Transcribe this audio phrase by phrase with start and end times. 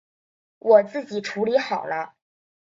[0.57, 2.15] 我自己处理好了